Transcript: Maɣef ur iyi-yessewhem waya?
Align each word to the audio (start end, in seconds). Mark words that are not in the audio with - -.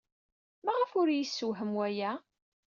Maɣef 0.65 0.91
ur 0.99 1.07
iyi-yessewhem 1.09 1.71
waya? 1.77 2.11